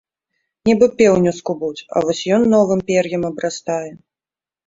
[0.67, 3.91] Нібы пеўня скубуць, а вось ён новым пер'ем абрастае.